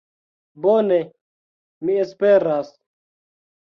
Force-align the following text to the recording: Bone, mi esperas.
Bone, 0.65 0.97
mi 1.85 2.01
esperas. 2.09 2.77